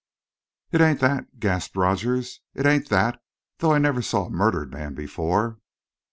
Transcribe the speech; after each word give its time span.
"It 0.71 0.81
ain't 0.81 0.99
that," 1.01 1.39
gasped 1.39 1.75
Rogers. 1.75 2.41
"It 2.55 2.65
ain't 2.65 2.89
that 2.89 3.21
though 3.59 3.71
I 3.73 3.77
never 3.77 4.01
saw 4.01 4.25
a 4.25 4.29
murdered 4.31 4.71
man 4.73 4.95
before." 4.95 5.59